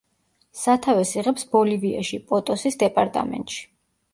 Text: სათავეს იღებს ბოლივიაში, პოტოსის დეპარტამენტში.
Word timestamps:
სათავეს 0.61 1.11
იღებს 1.21 1.45
ბოლივიაში, 1.51 2.19
პოტოსის 2.33 2.81
დეპარტამენტში. 2.85 3.63